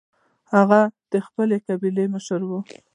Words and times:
هغه 0.53 0.81
د 1.11 1.13
خپلې 1.27 1.57
قبیلې 1.67 2.05
مشر 2.13 2.39
و. 2.49 2.51